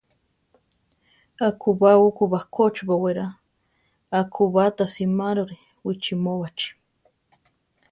Akubá 1.47 1.89
uku 2.07 2.23
bakochi 2.33 2.81
bowerá; 2.89 3.27
akubá 4.19 4.63
ta 4.77 4.85
simárore 4.93 5.57
wichimóbachi. 5.85 6.69